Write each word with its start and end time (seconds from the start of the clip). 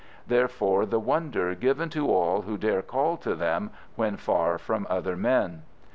Therefore 0.25 0.87
the 0.87 0.99
wonder 0.99 1.53
given 1.53 1.89
to 1.91 2.09
all 2.11 2.41
who 2.41 2.57
dare 2.57 2.81
call 2.81 3.17
to 3.17 3.35
them 3.35 3.69
when 3.95 4.17
far 4.17 4.57
from 4.57 4.87
other 4.89 5.15
men. 5.15 5.61